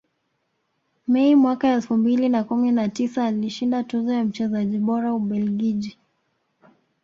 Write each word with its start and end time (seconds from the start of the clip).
Mei 1.07 1.35
mwaka 1.35 1.67
elfu 1.67 1.97
mbili 1.97 2.29
na 2.29 2.43
kumi 2.43 2.71
na 2.71 2.89
tisa 2.89 3.25
aliishinda 3.25 3.83
tuzo 3.83 4.13
ya 4.13 4.23
mchezaji 4.23 4.77
bora 4.77 5.13
Ubelgiji 5.13 5.97